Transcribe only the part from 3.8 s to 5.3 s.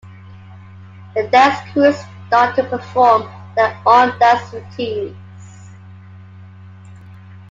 own dance routines.